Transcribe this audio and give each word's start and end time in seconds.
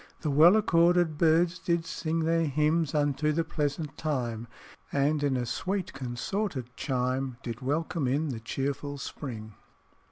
"The 0.21 0.31
well 0.31 0.55
accorded 0.55 1.15
birds 1.19 1.59
did 1.59 1.85
sing 1.85 2.21
Their 2.21 2.45
hymns 2.47 2.95
unto 2.95 3.31
the 3.31 3.43
pleasant 3.43 3.99
time, 3.99 4.47
And 4.91 5.21
in 5.21 5.37
a 5.37 5.45
sweet 5.45 5.93
consorted 5.93 6.75
chime, 6.75 7.37
Did 7.43 7.61
welcome 7.61 8.07
in 8.07 8.29
the 8.29 8.39
cheerful 8.39 8.97
spring." 8.97 9.53